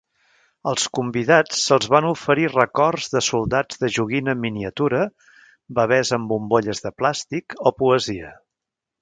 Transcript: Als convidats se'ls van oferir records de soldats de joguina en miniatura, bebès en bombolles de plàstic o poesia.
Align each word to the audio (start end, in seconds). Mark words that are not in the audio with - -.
Als 0.69 0.85
convidats 0.99 1.59
se'ls 1.65 1.89
van 1.95 2.07
oferir 2.11 2.47
records 2.55 3.09
de 3.17 3.21
soldats 3.25 3.83
de 3.83 3.91
joguina 3.99 4.35
en 4.37 4.41
miniatura, 4.47 5.03
bebès 5.81 6.13
en 6.19 6.27
bombolles 6.33 6.83
de 6.89 6.95
plàstic 7.03 7.59
o 7.69 7.75
poesia. 7.85 8.35